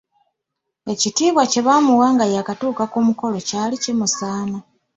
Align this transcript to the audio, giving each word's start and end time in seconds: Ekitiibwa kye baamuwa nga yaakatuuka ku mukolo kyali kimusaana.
Ekitiibwa 0.93 1.43
kye 1.51 1.61
baamuwa 1.67 2.07
nga 2.13 2.25
yaakatuuka 2.33 2.83
ku 2.91 2.97
mukolo 3.07 3.37
kyali 3.47 3.75
kimusaana. 3.83 4.57